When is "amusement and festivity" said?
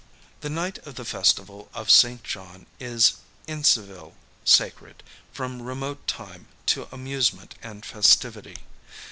6.91-8.57